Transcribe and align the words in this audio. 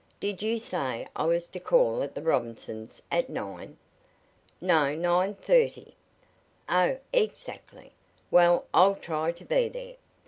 Did 0.19 0.41
you 0.41 0.57
say 0.57 1.05
I 1.15 1.27
was 1.27 1.47
to 1.49 1.59
call 1.59 2.01
at 2.01 2.15
the 2.15 2.23
Robinsons' 2.23 3.03
at 3.11 3.29
nine?" 3.29 3.77
"No, 4.59 4.95
nine 4.95 5.35
thirty." 5.35 5.93
"Oh, 6.67 6.97
exactly. 7.13 7.91
Well, 8.31 8.65
I'll 8.73 8.95
try 8.95 9.31
to 9.31 9.45
be 9.45 9.69
there. 9.69 9.97